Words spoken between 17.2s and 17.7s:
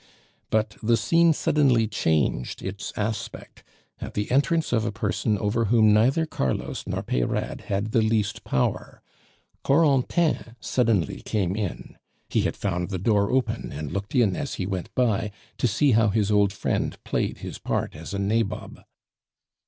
his